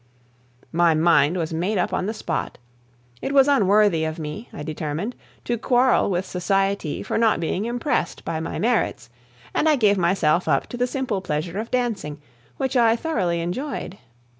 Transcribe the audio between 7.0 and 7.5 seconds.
for not